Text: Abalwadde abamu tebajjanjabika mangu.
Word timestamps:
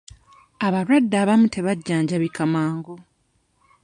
Abalwadde 0.65 1.15
abamu 1.23 1.47
tebajjanjabika 1.53 2.41
mangu. 2.53 2.95